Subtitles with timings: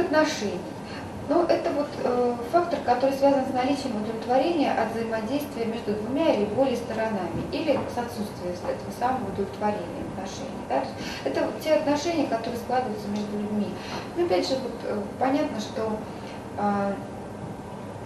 [0.00, 0.60] отношений.
[1.28, 6.44] Ну, это вот э, фактор, который связан с наличием удовлетворения от взаимодействия между двумя или
[6.46, 10.60] более сторонами, или с отсутствием этого самого удовлетворения отношений.
[10.68, 10.82] Да?
[11.24, 13.68] Это те отношения, которые складываются между людьми.
[14.16, 15.92] Но опять же, вот, э, понятно, что
[16.58, 16.94] э,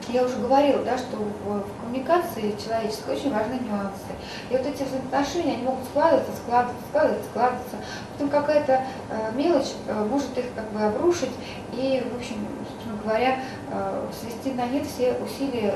[0.09, 4.13] я уже говорила, да, что в, коммуникации человеческой очень важны нюансы.
[4.51, 7.77] И вот эти взаимоотношения, они могут складываться, складываться, складываться, складываться.
[8.13, 11.31] Потом какая-то э, мелочь э, может их как бы обрушить
[11.73, 15.75] и, в общем, собственно говоря, э, свести на нет все усилия,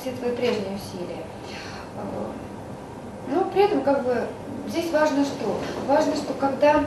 [0.00, 1.24] все твои прежние усилия.
[3.28, 4.26] Но при этом как бы
[4.68, 5.60] здесь важно что?
[5.86, 6.84] Важно, что когда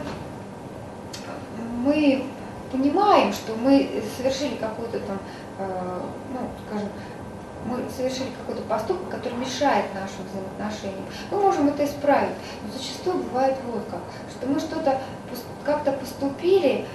[1.83, 2.25] мы
[2.71, 5.19] понимаем, что мы совершили какую-то там
[6.33, 6.89] ну, скажем,
[7.65, 11.05] мы совершили какой-то поступок, который мешает нашим взаимоотношениям.
[11.29, 13.99] Мы можем это исправить, но зачастую бывает вот как,
[14.31, 14.99] что мы что-то
[15.63, 16.85] как-то поступили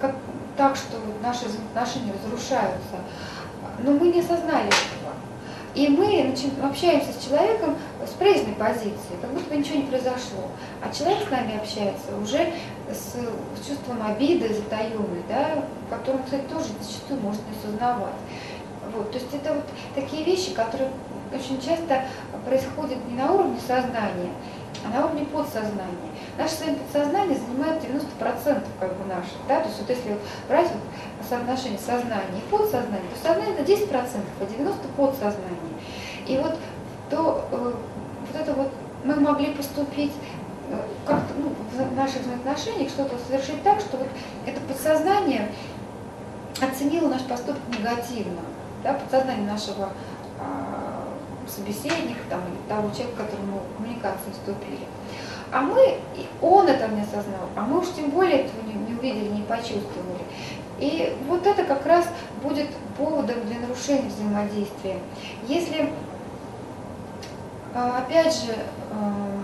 [0.00, 0.14] как,
[0.56, 2.96] так, что наши взаимоотношения разрушаются,
[3.82, 4.70] но мы не осознали.
[5.74, 10.48] И мы общаемся с человеком с прежней позиции, как будто бы ничего не произошло.
[10.82, 12.52] А человек с нами общается уже
[12.90, 13.14] с,
[13.66, 18.14] чувством обиды затаенной, да, которую, кстати, тоже зачастую может не осознавать.
[18.94, 20.90] Вот, то есть это вот такие вещи, которые
[21.32, 22.04] очень часто
[22.44, 24.30] происходят не на уровне сознания,
[24.84, 26.10] а на уровне подсознания.
[26.38, 29.32] Наше с вами подсознание занимает 90% как бы наше.
[29.46, 29.60] Да?
[29.60, 30.16] То есть вот если
[30.48, 33.90] брать вот соотношение сознания и подсознания, то сознание это 10%,
[34.40, 35.74] а 90% подсознание.
[36.26, 36.56] И вот
[37.10, 37.74] то, э,
[38.32, 38.72] вот это вот
[39.04, 40.12] мы могли поступить
[40.70, 40.76] э,
[41.06, 41.52] как-то ну,
[41.84, 44.08] в наших взаимоотношениях что-то совершить так, что вот
[44.46, 45.48] это подсознание
[46.60, 48.40] оценило наш поступок негативно.
[48.82, 49.90] Да, подсознание нашего
[50.38, 50.89] а,
[51.48, 54.86] собеседника там, или того человека, которому коммуникации вступили.
[55.52, 55.98] А мы,
[56.40, 60.24] он это не осознал, а мы уж тем более этого не, не увидели, не почувствовали.
[60.78, 62.06] И вот это как раз
[62.42, 64.98] будет поводом для нарушения взаимодействия.
[65.46, 65.92] Если,
[67.74, 68.54] а, опять же,
[68.92, 69.40] а,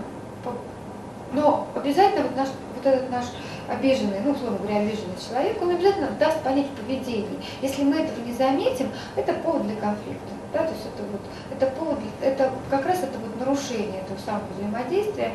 [1.33, 3.25] но обязательно вот, наш, вот этот наш
[3.67, 7.39] обиженный, ну, условно говоря, обиженный человек, он обязательно даст понять поведение.
[7.61, 10.36] Если мы этого не заметим, это повод для конфликта.
[10.57, 14.43] Да, то есть это вот это повод, это как раз это вот нарушение этого самого
[14.57, 15.33] взаимодействия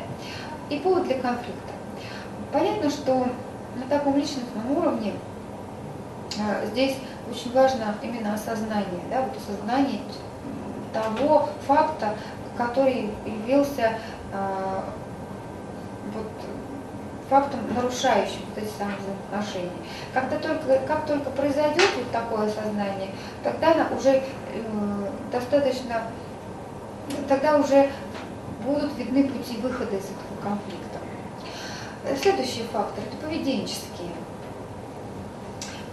[0.69, 1.71] и повод для конфликта.
[2.51, 3.27] Понятно, что
[3.77, 5.13] на таком личностном уровне
[6.37, 6.97] а, здесь
[7.31, 10.01] очень важно именно осознание, да, вот осознание
[10.91, 12.15] того факта,
[12.57, 13.97] который явился
[14.33, 14.83] а,
[16.13, 16.27] вот,
[17.29, 19.71] фактом, нарушающим вот эти самые взаимоотношения.
[20.13, 23.09] Когда только, как только произойдет вот такое осознание,
[23.43, 25.02] тогда уже э,
[25.33, 26.03] достаточно,
[27.27, 27.89] тогда уже
[28.63, 30.99] будут видны пути выхода из этого конфликта.
[32.21, 34.11] Следующий фактор– это поведенческие.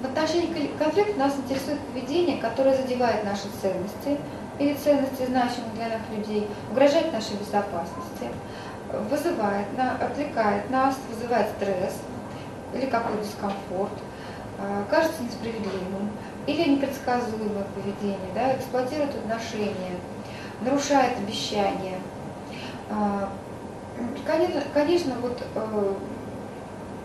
[0.01, 4.21] В отношении конфликта нас интересует поведение, которое задевает наши ценности
[4.59, 8.28] или ценности, значимых для нас людей, угрожает нашей безопасности,
[9.11, 9.67] вызывает,
[10.01, 11.95] отвлекает нас, вызывает стресс
[12.75, 13.93] или какой-то дискомфорт,
[14.59, 16.11] а, кажется несправедливым
[16.47, 19.97] или непредсказуемое поведение, да, эксплуатирует отношения,
[20.62, 21.99] нарушает обещания.
[22.91, 23.28] А,
[24.27, 25.95] конечно, конечно вот, э,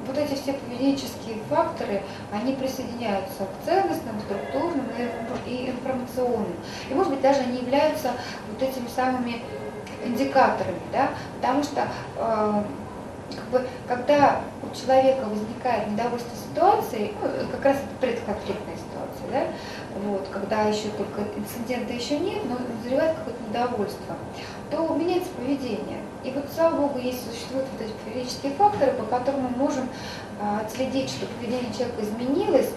[0.07, 2.01] вот эти все поведенческие факторы,
[2.31, 4.85] они присоединяются к ценностным, структурным
[5.46, 6.56] и информационным.
[6.90, 8.12] И, может быть, даже они являются
[8.50, 9.41] вот этими самыми
[10.03, 11.09] индикаторами, да,
[11.41, 12.63] потому что э,
[13.34, 19.47] как бы, когда у человека возникает недовольство ситуацией, ну, как раз это предконфликтная ситуация, да,
[20.07, 24.16] вот, когда еще только инцидента еще нет, но назревает какое-то недовольство,
[24.69, 25.99] то меняется поведение.
[26.23, 29.88] И вот, слава богу, есть существуют вот эти поведенческие факторы, по которым мы можем
[30.39, 32.69] э, отследить, что поведение человека изменилось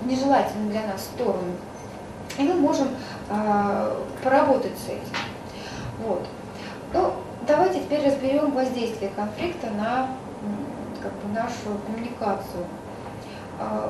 [0.00, 1.52] в нежелательную для нас сторону.
[2.38, 2.88] И мы можем
[3.28, 5.16] э, поработать с этим.
[6.06, 6.26] Вот.
[6.94, 7.12] Ну,
[7.46, 10.08] давайте теперь разберем воздействие конфликта на
[11.02, 12.64] как бы, нашу коммуникацию.
[13.58, 13.88] Э,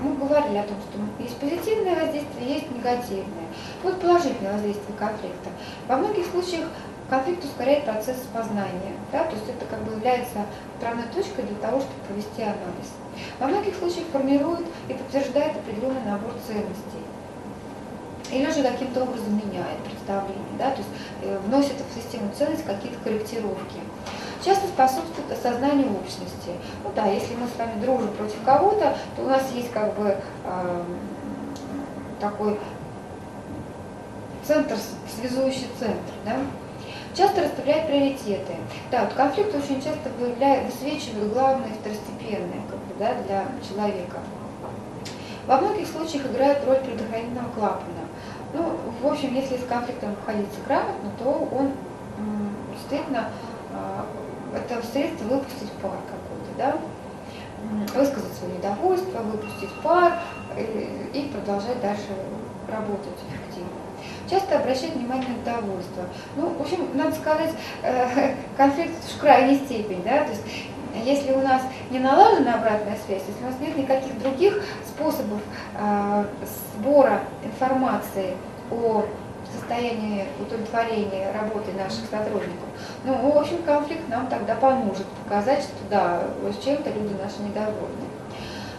[0.00, 3.48] мы говорили о том, что есть позитивное воздействие, есть негативное.
[3.82, 5.50] Вот положительное воздействие конфликта.
[5.88, 6.68] Во многих случаях
[7.10, 8.94] конфликт ускоряет процесс познания.
[9.12, 9.24] Да?
[9.24, 12.96] То есть это как бы является отправной точкой для того, чтобы провести анализ.
[13.38, 17.04] Во многих случаях формирует и подтверждает определенный набор ценностей
[18.32, 20.90] или же каким-то образом меняет представление, да, то есть
[21.22, 23.80] э, вносит в систему ценностей какие-то корректировки.
[24.44, 26.52] Часто способствует осознанию общности.
[26.82, 30.16] Ну да, если мы с вами дружим против кого-то, то у нас есть как бы
[30.44, 30.82] э,
[32.18, 32.58] такой
[34.46, 34.76] центр,
[35.14, 36.36] связующий центр, да,
[37.12, 38.54] Часто расставляют приоритеты.
[38.90, 44.18] Да, вот конфликт очень часто выявляет, высвечивает главное и второстепенное как бы, да, для человека.
[45.46, 48.06] Во многих случаях играет роль предохранительного клапана.
[48.54, 51.72] Ну, в общем, если с конфликтом обходиться грамотно, то он
[52.72, 53.28] действительно
[54.52, 56.76] а, это средство выпустить пар какой-то, да,
[57.94, 60.18] высказать свое недовольство, выпустить пар
[60.56, 62.08] и, продолжать дальше
[62.68, 63.70] работать эффективно.
[64.28, 66.04] Часто обращать внимание на недовольство.
[66.36, 67.50] Ну, в общем, надо сказать,
[67.82, 70.42] э, конфликт в крайней степени, да, то есть
[71.04, 75.40] если у нас не налажена обратная связь, если у нас нет никаких других способов
[75.78, 76.24] э,
[76.76, 78.36] сбора информации
[78.70, 79.04] о
[79.58, 82.68] состоянии удовлетворения работы наших сотрудников,
[83.04, 88.10] ну, в общем, конфликт нам тогда поможет показать, что да, с чем-то люди наши недовольны.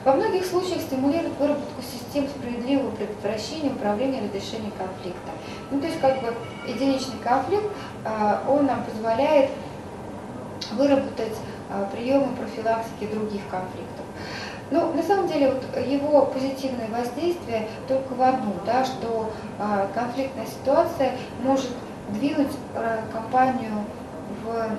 [0.03, 5.31] Во многих случаях стимулирует выработку систем справедливого предотвращения, управления и разрешения конфликта.
[5.69, 6.33] Ну, то есть, как бы,
[6.67, 7.65] единичный конфликт,
[8.03, 9.51] э, он нам позволяет
[10.71, 11.37] выработать
[11.69, 14.05] э, приемы профилактики других конфликтов.
[14.71, 20.45] Ну, на самом деле, вот его позитивное воздействие только в одну, да, что э, конфликтная
[20.45, 21.11] ситуация
[21.43, 21.69] может
[22.09, 22.51] двинуть
[23.13, 23.85] компанию
[24.43, 24.69] в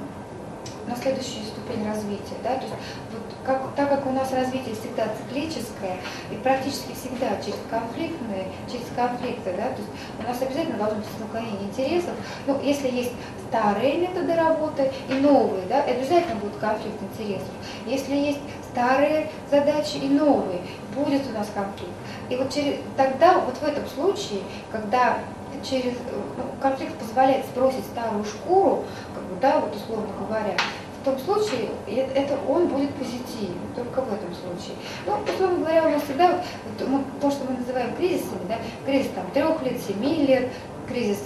[0.87, 2.37] на следующую ступень развития.
[2.43, 2.57] Да?
[2.57, 2.75] То есть,
[3.13, 5.97] вот как, так как у нас развитие всегда циклическое,
[6.31, 11.09] и практически всегда через конфликтные, через конфликты, да, то есть у нас обязательно должно быть
[11.17, 12.15] столкновение интересов.
[12.47, 13.13] Ну, если есть
[13.49, 17.49] старые методы работы и новые, да, обязательно будет конфликт интересов.
[17.87, 18.41] Если есть
[18.73, 20.61] старые задачи и новые,
[20.95, 21.93] будет у нас конфликт.
[22.29, 24.41] И вот через, тогда, вот в этом случае,
[24.71, 25.19] когда
[25.63, 25.93] через
[26.37, 28.85] ну, конфликт позволяет сбросить старую шкуру,
[29.15, 30.57] как бы, да, вот условно говоря,
[31.01, 34.77] в том случае это он будет позитивен, только в этом случае.
[35.05, 39.11] Ну, условно говоря, у нас всегда, вот, мы, то, что мы называем кризисами, да, кризис
[39.15, 40.51] там трех лет, семи лет,
[40.89, 41.19] кризис,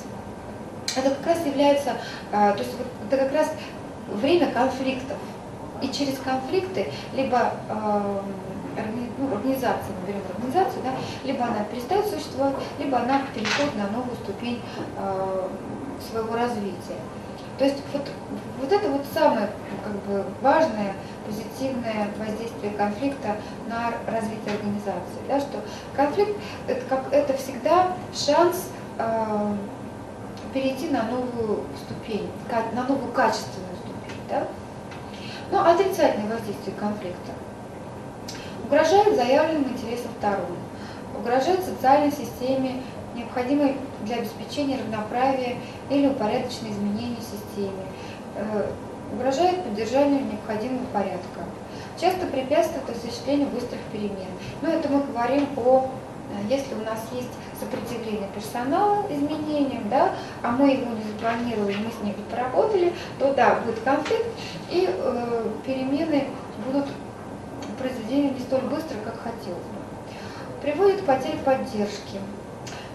[0.96, 1.92] это как раз является,
[2.32, 3.52] а, то есть вот, это как раз
[4.08, 5.18] время конфликтов.
[5.82, 8.20] И через конфликты либо э,
[9.18, 10.92] ну, организация, мы берем организацию, да,
[11.24, 14.60] либо она перестает существовать, либо она переходит на новую ступень
[14.96, 15.48] э,
[16.10, 17.00] своего развития.
[17.58, 18.02] То есть вот,
[18.60, 19.48] вот это вот самое
[19.82, 20.92] как бы, важное
[21.26, 23.36] позитивное воздействие конфликта
[23.68, 25.20] на развитие организации.
[25.26, 25.62] Да, что
[25.94, 26.38] конфликт
[26.68, 28.68] это, как, это всегда шанс
[28.98, 29.56] э,
[30.52, 32.28] перейти на новую ступень,
[32.72, 34.20] на новую качественную ступень.
[34.28, 34.46] Да?
[35.50, 37.32] Ну, отрицательное воздействие конфликта.
[38.64, 40.56] Угрожает заявленным интересам сторон,
[41.16, 42.82] угрожает социальной системе,
[43.14, 45.56] необходимой для обеспечения равноправия
[45.88, 47.82] или упорядоченной изменения системы,
[48.34, 48.66] э,
[49.12, 51.44] угрожает поддержанию необходимого порядка,
[51.98, 54.28] часто препятствует осуществлению быстрых перемен.
[54.62, 55.88] Но это мы говорим о
[56.32, 61.90] э, если у нас есть сопротивление персонала изменениям, да, а мы его не запланировали, мы
[61.90, 64.26] с ним не поработали, то да, будет конфликт,
[64.70, 66.24] и э, перемены
[66.66, 66.86] будут
[67.78, 70.62] произведения не столь быстро, как хотелось бы.
[70.62, 72.18] Приводит к потере поддержки.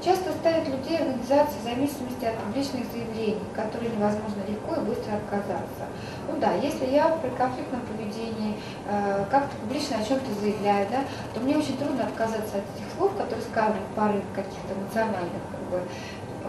[0.04, 5.86] Часто ставят людей организации в зависимости от публичных заявлений, которые невозможно легко и быстро отказаться.
[6.28, 8.58] Ну да, если я при конфликтном поведении
[8.88, 11.04] э, как-то публично о чем-то заявляю, да,
[11.36, 15.82] то мне очень трудно отказаться от этих слов, которые сказаны порыве каких-то эмоциональных, как бы,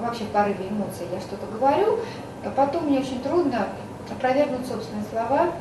[0.00, 1.99] вообще в эмоций я что-то говорю,
[2.43, 3.69] а потом мне очень трудно
[4.10, 5.52] опровергнуть собственные слова,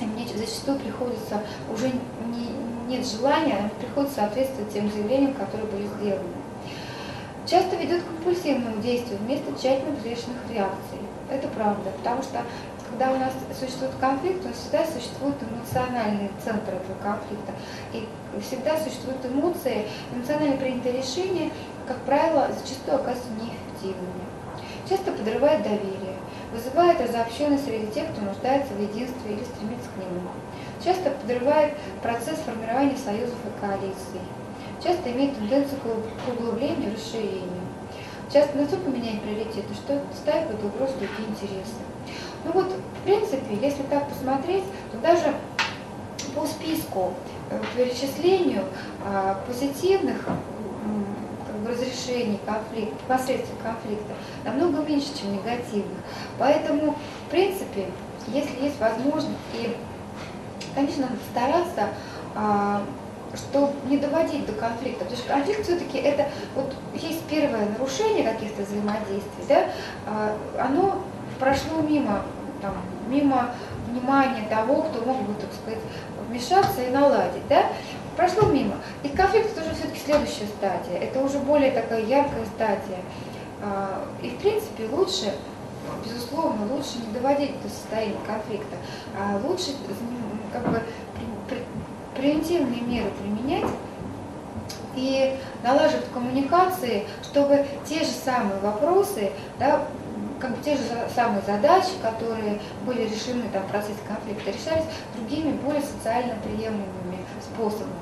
[0.00, 1.42] и мне зачастую приходится,
[1.74, 2.54] уже не,
[2.86, 6.35] нет желания, а приходится соответствовать тем заявлениям, которые были сделаны.
[7.46, 10.98] Часто ведет к компульсивному действию вместо тщательно взвешенных реакций.
[11.30, 12.42] Это правда, потому что
[12.90, 17.52] когда у нас существует конфликт, то всегда существует эмоциональный центр этого конфликта.
[17.92, 18.06] И
[18.40, 21.50] всегда существуют эмоции, эмоционально принятые решения,
[21.86, 24.26] как правило, зачастую оказываются неэффективными.
[24.88, 26.16] Часто подрывает доверие
[26.52, 30.30] вызывает разобщенность среди тех, кто нуждается в единстве или стремится к нему.
[30.82, 34.20] Часто подрывает процесс формирования союзов и коалиций.
[34.86, 37.60] Часто имеет тенденцию к углублению расширению.
[38.32, 41.82] Часто настолько меняет приоритеты, что ставит под угрозу другие интересы.
[42.44, 44.62] Ну вот, в принципе, если так посмотреть,
[44.92, 45.34] то даже
[46.36, 47.14] по списку
[47.50, 48.62] э, перечислению
[49.04, 50.28] а, позитивных
[51.66, 54.14] разрешении конфликта, последствий конфликта
[54.44, 55.98] намного меньше, чем негативных.
[56.38, 56.94] Поэтому,
[57.26, 57.86] в принципе,
[58.28, 59.74] если есть возможность, и,
[60.76, 61.88] конечно, надо стараться,
[62.36, 62.82] а,
[63.34, 65.04] чтобы не доводить до конфликта.
[65.04, 69.68] Потому что конфликт все-таки это, вот есть первое нарушение каких-то взаимодействий, да,
[70.06, 71.02] а, оно
[71.38, 72.22] прошло мимо,
[72.62, 72.74] там,
[73.08, 73.50] мимо
[73.88, 75.80] внимания того, кто мог бы, так сказать,
[76.28, 77.66] вмешаться и наладить, да,
[78.16, 78.76] прошло мимо.
[79.02, 83.00] И конфликт это уже все-таки следующая стадия, это уже более такая яркая стадия.
[83.62, 85.32] А, и в принципе лучше
[86.04, 88.76] безусловно, лучше не доводить до состояния конфликта,
[89.18, 89.72] а лучше
[90.52, 90.82] как бы
[92.16, 93.70] превентивные меры применять
[94.94, 99.82] и налаживать коммуникации, чтобы те же самые вопросы, да,
[100.40, 100.82] как бы те же
[101.14, 107.92] самые задачи, которые были решены там, в процессе конфликта, решались другими, более социально приемлемыми способами.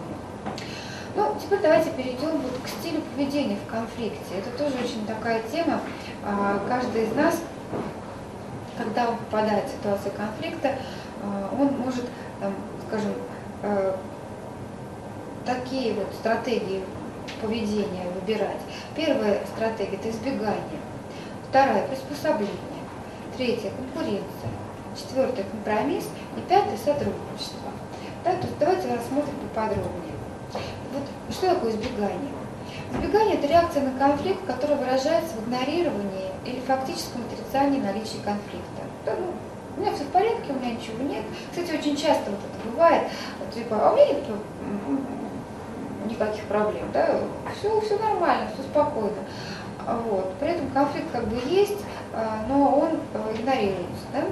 [1.17, 4.19] Ну, теперь давайте перейдем вот к стилю поведения в конфликте.
[4.37, 5.81] Это тоже очень такая тема.
[6.25, 7.41] А, каждый из нас,
[8.77, 10.77] когда он попадает в ситуацию конфликта,
[11.23, 12.05] а, он может,
[12.41, 12.53] там,
[12.89, 13.13] скажем,
[15.45, 16.83] такие вот стратегии
[17.43, 18.61] поведения выбирать.
[18.97, 20.81] Первая стратегия– это избегание.
[21.49, 22.55] Вторая– приспособление.
[23.37, 24.51] Третья– конкуренция.
[24.97, 26.09] Четвертая– компромисс.
[26.37, 27.71] И пятая– сотрудничество.
[28.25, 30.15] Да, то давайте рассмотрим поподробнее.
[30.93, 32.33] Вот что такое избегание?
[32.93, 38.83] Избегание– это реакция на конфликт, которая выражается в игнорировании или фактическом отрицании наличия конфликта.
[39.05, 39.33] Да, ну,
[39.77, 41.25] у меня все в порядке, у меня ничего нет.
[41.51, 43.03] Кстати, очень часто вот это бывает,
[43.53, 44.25] типа, а у меня нет
[46.07, 47.19] никаких проблем, да,
[47.59, 49.17] все, все нормально, все спокойно.
[49.87, 50.35] Вот.
[50.39, 51.79] При этом конфликт как бы есть,
[52.13, 54.07] а, но он э, игнорируется.
[54.13, 54.25] Да?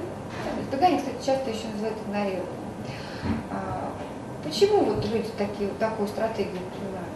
[0.61, 2.45] Избегание, кстати, часто еще называют игнорированием.
[3.51, 3.91] А,
[4.43, 7.13] почему вот люди такие, такую стратегию принимают?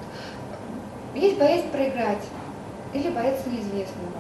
[1.16, 2.26] Есть боязнь проиграть
[2.94, 4.12] или бояться неизвестного.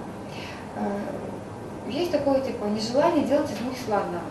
[1.89, 4.21] Есть такое типа нежелание делать из мухи слона,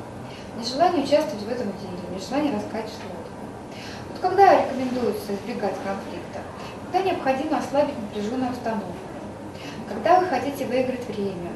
[0.58, 3.80] нежелание участвовать в этом деле, нежелание раскачивать лодку.
[4.10, 6.40] Вот когда рекомендуется избегать конфликта?
[6.84, 8.92] Когда необходимо ослабить напряженную обстановку,
[9.88, 11.52] когда вы хотите выиграть время,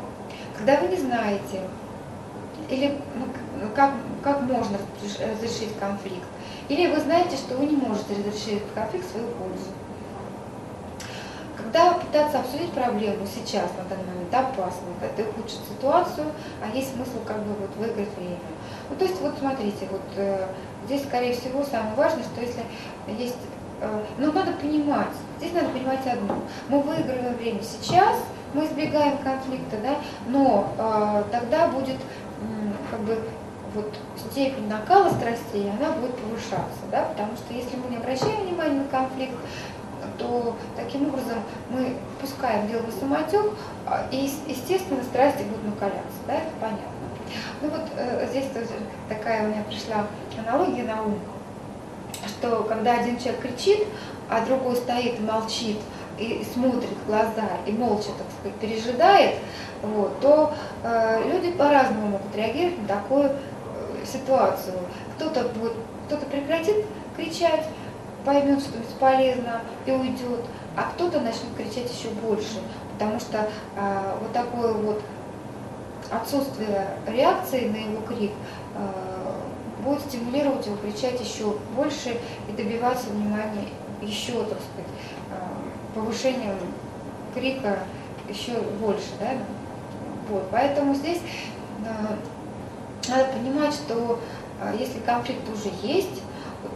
[0.57, 1.63] когда вы не знаете,
[2.69, 3.93] или ну, как,
[4.23, 4.79] как можно
[5.35, 6.27] разрешить конфликт,
[6.69, 9.71] или вы знаете, что вы не можете разрешить конфликт в свою пользу.
[11.73, 16.27] Когда пытаться обсудить проблему сейчас, на данный момент, опасно, это ухудшит ситуацию,
[16.61, 18.39] а есть смысл как бы вот выиграть время.
[18.89, 20.47] Ну, то есть вот смотрите, вот э,
[20.87, 22.65] здесь, скорее всего, самое важное, что если
[23.07, 23.37] есть,
[23.83, 28.17] э, ну, надо понимать, здесь надо понимать одно, мы выигрываем время сейчас,
[28.53, 29.97] мы избегаем конфликта, да,
[30.27, 33.17] но э, тогда будет э, как бы
[33.77, 38.81] вот степень накала страстей, она будет повышаться, да, потому что если мы не обращаем внимания
[38.81, 39.37] на конфликт,
[40.21, 41.39] то таким образом
[41.71, 43.53] мы пускаем дело на самотек,
[43.87, 46.85] а, и, естественно, страсти будут накаляться, да, это понятно.
[47.63, 48.69] Ну вот э, здесь тоже
[49.09, 50.07] такая у меня пришла
[50.39, 51.19] аналогия на ум,
[52.27, 53.87] что когда один человек кричит,
[54.29, 55.79] а другой стоит и молчит,
[56.19, 59.37] и смотрит в глаза, и молча, так сказать, пережидает,
[59.83, 63.31] вот, то э, люди по-разному могут реагировать на такую э,
[64.05, 64.77] ситуацию.
[65.17, 65.75] Кто-то будет,
[66.07, 66.85] кто-то прекратит
[67.17, 67.65] кричать,
[68.25, 70.41] поймет, что бесполезно и уйдет,
[70.77, 72.61] а кто-то начнет кричать еще больше,
[72.95, 75.03] потому что э, вот такое вот
[76.11, 78.33] отсутствие реакции на его крик
[78.75, 79.11] э,
[79.83, 82.17] будет стимулировать его кричать еще больше
[82.49, 83.69] и добиваться внимания
[84.03, 84.91] еще, так сказать,
[85.31, 86.57] э, повышением
[87.35, 87.81] крика
[88.29, 89.33] еще больше, да?
[90.29, 91.21] Вот, поэтому здесь
[91.85, 94.21] э, надо понимать, что
[94.61, 96.23] э, если конфликт уже есть,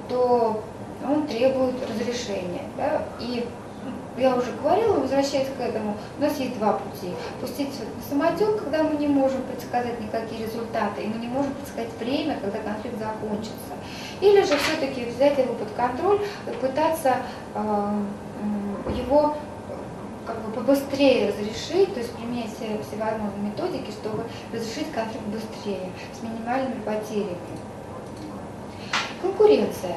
[0.08, 0.62] то
[1.04, 2.62] он требует разрешения.
[2.76, 3.02] Да?
[3.20, 3.46] И
[4.16, 7.12] я уже говорила, возвращаясь к этому, у нас есть два пути.
[7.40, 7.70] Пустить
[8.08, 12.58] самотек, когда мы не можем предсказать никакие результаты, и мы не можем предсказать время, когда
[12.60, 13.74] конфликт закончится.
[14.20, 17.16] Или же все-таки взять его под контроль и пытаться
[17.54, 18.02] э,
[18.96, 19.36] его
[20.26, 26.22] как бы побыстрее разрешить, то есть применять все всевозможные методики, чтобы разрешить конфликт быстрее, с
[26.22, 27.36] минимальными потерями.
[29.20, 29.96] Конкуренция.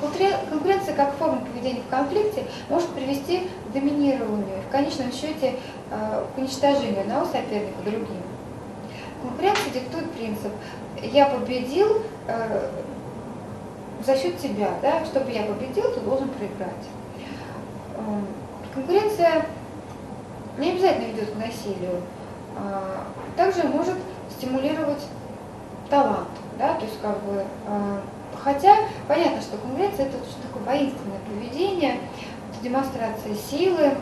[0.00, 5.56] Конкуренция как форма поведения в конфликте может привести к доминированию в конечном счете
[5.90, 8.22] э, к уничтожению одного соперника другим.
[9.22, 10.52] Конкуренция диктует принцип
[11.02, 12.70] «я победил э,
[14.06, 15.04] за счет тебя, да?
[15.04, 16.88] чтобы я победил, ты должен проиграть».
[17.98, 18.26] Эм,
[18.72, 19.44] конкуренция
[20.56, 22.00] не обязательно ведет к насилию,
[22.56, 23.04] а
[23.36, 23.96] также может
[24.30, 25.04] стимулировать
[25.90, 26.28] талант,
[26.58, 26.74] да?
[26.74, 28.00] то есть как бы э,
[28.42, 32.00] Хотя понятно, что конкуренция это очень такое воинственное поведение,
[32.52, 33.94] это демонстрация силы.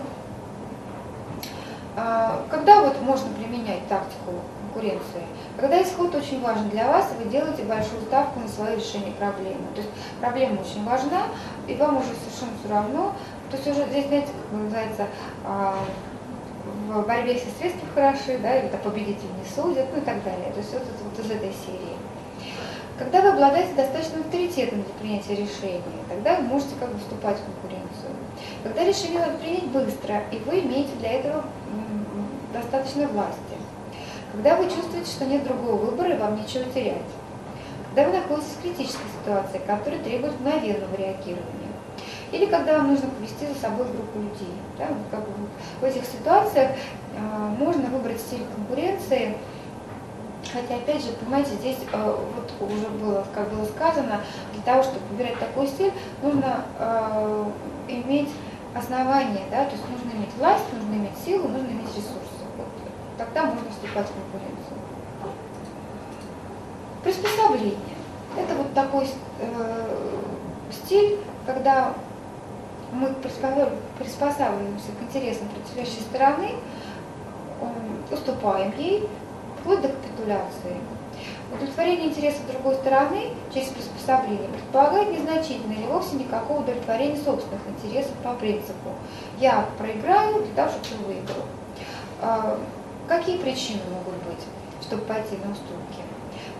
[1.96, 4.34] А, когда вот можно применять тактику
[4.78, 5.22] конкуренции?
[5.56, 9.66] Когда исход очень важен для вас, вы делаете большую ставку на свое решение проблемы.
[9.74, 9.90] То есть
[10.20, 11.22] проблема очень важна,
[11.66, 13.12] и вам уже совершенно все равно.
[13.50, 15.06] То есть уже здесь, знаете, как называется,
[15.44, 15.74] а,
[16.88, 20.52] в борьбе все средства хороши, да, или победитель не судят, ну и так далее.
[20.52, 21.96] То есть вот, вот из этой серии.
[22.98, 27.44] Когда вы обладаете достаточным авторитетом для принятия решения, тогда вы можете как бы вступать в
[27.44, 28.10] конкуренцию.
[28.64, 31.44] Когда решение надо принять быстро, и вы имеете для этого
[32.52, 33.38] достаточно власти.
[34.32, 36.96] когда вы чувствуете, что нет другого выбора и вам нечего терять,
[37.94, 41.68] когда вы находитесь в критической ситуации, которая требует мгновенного реагирования,
[42.32, 44.54] или когда вам нужно повести за собой группу людей.
[44.76, 44.88] Да?
[45.10, 45.32] Как бы
[45.80, 47.18] в этих ситуациях э,
[47.58, 49.36] можно выбрать стиль конкуренции,
[50.52, 55.00] Хотя, опять же, понимаете, здесь э, вот уже было, как было сказано, для того, чтобы
[55.10, 57.44] выбирать такой стиль, нужно э,
[57.88, 58.30] иметь
[58.74, 62.44] основание, да, то есть нужно иметь власть, нужно иметь силу, нужно иметь ресурсы.
[62.56, 62.66] Вот,
[63.18, 64.78] тогда можно вступать в конкуренцию.
[67.04, 67.96] Приспособление.
[68.36, 69.08] Это вот такой
[69.40, 70.18] э,
[70.70, 71.92] стиль, когда
[72.92, 73.08] мы
[73.98, 76.50] приспосабливаемся к интересам противоположной стороны,
[78.10, 79.08] уступаем ей,
[79.60, 80.76] вплоть до капитуляции.
[81.52, 88.34] Удовлетворение интересов другой стороны через приспособление предполагает незначительное или вовсе никакого удовлетворения собственных интересов по
[88.34, 88.90] принципу
[89.40, 91.44] «я проиграю для того, чтобы выиграл».
[92.20, 92.58] А,
[93.08, 94.44] какие причины могут быть,
[94.82, 96.02] чтобы пойти на уступки?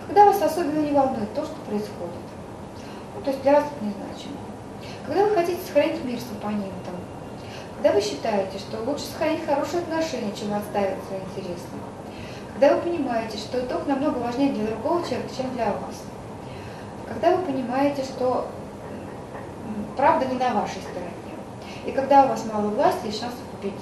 [0.06, 2.24] Когда вас особенно не волнует то, что происходит.
[3.14, 4.38] Ну, то есть для вас это незначимо.
[5.06, 6.94] Когда вы хотите сохранить мир с оппонентом.
[7.76, 11.66] Когда вы считаете, что лучше сохранить хорошие отношения, чем отстаивать свои интересы
[12.58, 16.02] когда вы понимаете, что итог намного важнее для другого человека, чем для вас.
[17.06, 18.48] Когда вы понимаете, что
[19.96, 21.12] правда не на вашей стороне.
[21.86, 23.78] И когда у вас мало власти и шансов победить.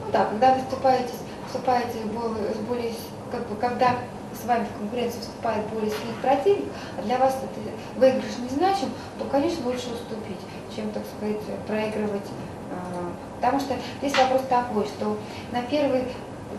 [0.00, 1.12] Ну да, когда вы вступаете,
[1.46, 2.92] вступаете с более,
[3.30, 3.98] как бы, когда
[4.34, 8.90] с вами в конкуренцию вступает более сильный противник, а для вас это выигрыш не значим,
[9.20, 10.40] то, конечно, лучше уступить,
[10.74, 12.26] чем, так сказать, проигрывать.
[12.72, 15.16] А, потому что здесь вопрос такой, что
[15.52, 16.06] на первый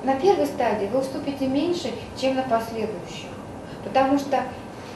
[0.03, 3.29] на первой стадии вы уступите меньше, чем на последующих.
[3.83, 4.43] Потому что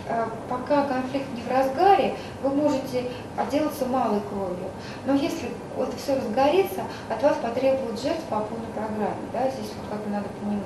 [0.08, 3.06] э, пока конфликт не в разгаре, вы можете
[3.38, 4.70] отделаться малой кровью.
[5.06, 9.16] Но если это все разгорится, от вас потребуют жертв по полной программе.
[9.34, 9.50] Да?
[9.50, 10.62] Здесь вот как надо понимать,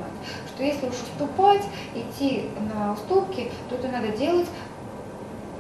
[0.48, 1.63] что если уж уступать,
[1.95, 4.48] идти на уступки, то это надо делать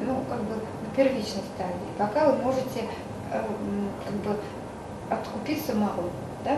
[0.03, 2.85] ну, как бы на первичной стадии, пока вы можете
[3.31, 3.43] э,
[4.05, 4.35] как бы
[5.09, 6.09] откупиться малым.
[6.43, 6.57] Да?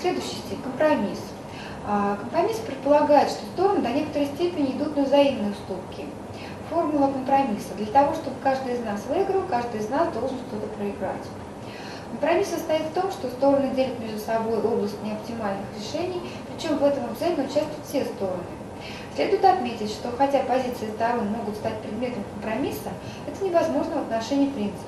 [0.00, 1.18] Следующий стиль– компромисс.
[1.84, 6.06] А, компромисс предполагает, что стороны до некоторой степени идут на взаимные уступки.
[6.70, 7.74] Формула компромисса.
[7.76, 11.26] Для того, чтобы каждый из нас выиграл, каждый из нас должен что-то проиграть.
[12.12, 17.06] Компромисс состоит в том, что стороны делят между собой область неоптимальных решений, причем в этом
[17.06, 18.44] обязательно участвуют все стороны.
[19.16, 22.90] Следует отметить, что хотя позиции сторон могут стать предметом компромисса,
[23.26, 24.86] это невозможно в отношении принципов.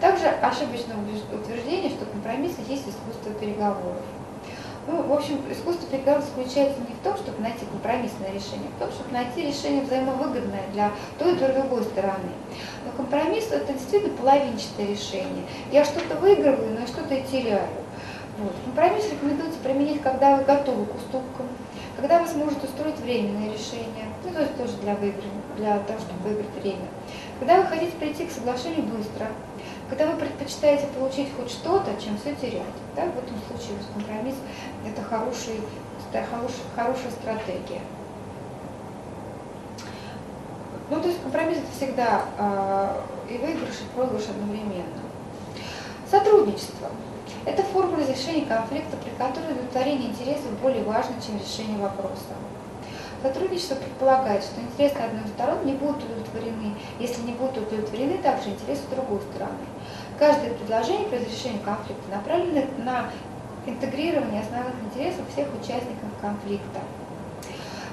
[0.00, 0.96] Также ошибочное
[1.32, 4.02] утверждение, что компромиссы есть искусство переговоров.
[4.86, 8.78] Ну, в общем, искусство переговоров заключается не в том, чтобы найти компромиссное решение, а в
[8.80, 12.32] том, чтобы найти решение взаимовыгодное для той и другой стороны.
[12.84, 15.44] Но компромисс– это действительно половинчатое решение.
[15.72, 17.66] Я что-то выигрываю, но я что-то и теряю.
[18.38, 18.52] Вот.
[18.64, 21.46] Компромисс рекомендуется применить, когда вы готовы к уступкам,
[21.96, 26.28] когда вас может устроить временное решение, ну, то есть тоже для, выиграния, для того, чтобы
[26.28, 26.88] выиграть время.
[27.38, 29.28] Когда вы хотите прийти к соглашению быстро,
[29.88, 32.62] когда вы предпочитаете получить хоть что-то, чем все терять.
[32.96, 33.02] Да?
[33.06, 34.36] В этом случае компромисс–
[34.86, 35.60] это хороший,
[36.12, 37.80] хороший, хорошая стратегия.
[40.90, 45.00] Ну, то есть компромисс– это всегда э, и выигрыш, и проигрыш одновременно.
[46.10, 46.88] Сотрудничество.
[47.46, 52.34] Это форма разрешения конфликта, при которой удовлетворение интересов более важно, чем решение вопроса.
[53.24, 58.50] Сотрудничество предполагает, что интересы одной из сторон не будут удовлетворены, если не будут удовлетворены также
[58.50, 59.64] интересы другой стороны.
[60.18, 63.10] Каждое предложение по разрешению конфликта направлено на
[63.64, 66.80] интегрирование основных интересов всех участников конфликта.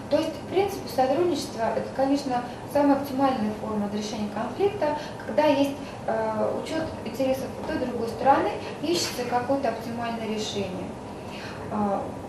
[0.10, 6.52] То есть, в принципе, сотрудничество– это, конечно, самая оптимальная форма разрешения конфликта, когда есть э,
[6.62, 8.50] учет интересов той и другой стороны,
[8.82, 10.89] ищется какое-то оптимальное решение.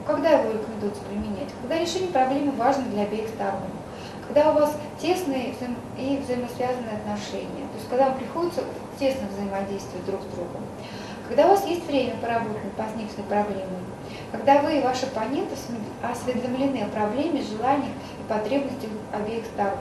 [0.06, 1.48] Когда его рекомендуется применять?
[1.60, 3.60] Когда решение проблемы важно для обеих сторон.
[4.26, 5.54] Когда у вас тесные
[5.98, 7.66] и взаимосвязанные отношения.
[7.70, 8.62] То есть когда вам приходится
[8.98, 10.62] тесно взаимодействовать друг с другом.
[11.28, 13.82] Когда у вас есть время поработать над возникшей проблемой.
[14.32, 15.48] Когда вы и ваш оппонент
[16.02, 19.78] осведомлены о проблеме, желаниях и потребностях обеих сторон.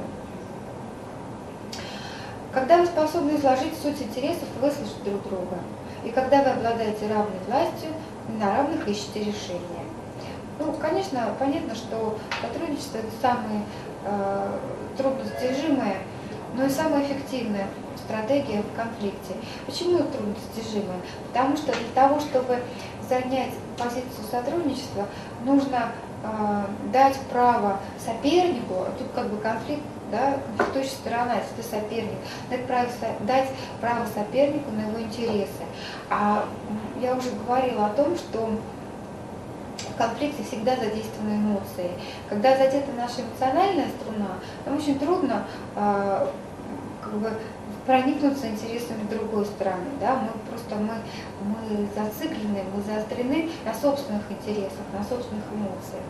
[2.53, 5.57] Когда вы способны изложить суть интересов и выслушать друг друга.
[6.03, 7.91] И когда вы обладаете равной властью,
[8.39, 9.80] на равных ищете решения.
[10.59, 13.61] Ну, конечно, понятно, что сотрудничество– это самое
[14.05, 14.57] э,
[14.97, 15.97] труднодостижимое,
[16.55, 19.35] но и самое эффективное стратегия в конфликте.
[19.65, 20.99] Почему это труднодостижимое?
[21.27, 22.61] Потому что для того, чтобы
[23.07, 25.05] занять позицию сотрудничества,
[25.43, 25.91] нужно
[26.23, 32.17] э, дать право сопернику, а тут как бы конфликт, да, конфликтующая сторона, если ты соперник,
[32.49, 32.87] дать право,
[33.21, 35.63] дать право сопернику на его интересы.
[36.09, 36.45] А
[37.01, 38.49] я уже говорила о том, что
[40.01, 41.91] конфликте всегда задействованы эмоции.
[42.29, 46.27] Когда задета наша эмоциональная струна, нам очень трудно э,
[47.01, 47.31] как бы,
[47.85, 49.89] проникнуться интересами другой стороны.
[49.99, 50.15] Да?
[50.15, 50.95] Мы просто мы,
[51.41, 56.03] мы зациклены, мы заострены на собственных интересах, на собственных эмоциях.